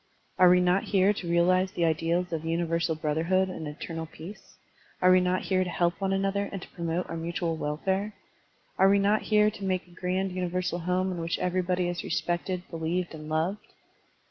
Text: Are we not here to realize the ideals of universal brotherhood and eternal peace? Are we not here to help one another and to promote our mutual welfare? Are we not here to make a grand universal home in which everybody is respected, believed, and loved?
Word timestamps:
Are 0.39 0.49
we 0.49 0.59
not 0.61 0.85
here 0.85 1.13
to 1.13 1.29
realize 1.29 1.69
the 1.73 1.85
ideals 1.85 2.33
of 2.33 2.43
universal 2.43 2.95
brotherhood 2.95 3.49
and 3.49 3.67
eternal 3.67 4.07
peace? 4.07 4.57
Are 4.99 5.11
we 5.11 5.19
not 5.21 5.43
here 5.43 5.63
to 5.63 5.69
help 5.69 6.01
one 6.01 6.11
another 6.11 6.49
and 6.51 6.59
to 6.59 6.67
promote 6.69 7.07
our 7.07 7.15
mutual 7.15 7.55
welfare? 7.55 8.15
Are 8.79 8.89
we 8.89 8.97
not 8.97 9.21
here 9.21 9.51
to 9.51 9.63
make 9.63 9.85
a 9.85 9.91
grand 9.91 10.31
universal 10.31 10.79
home 10.79 11.11
in 11.11 11.19
which 11.19 11.37
everybody 11.37 11.87
is 11.87 12.03
respected, 12.03 12.63
believed, 12.71 13.13
and 13.13 13.29
loved? 13.29 13.73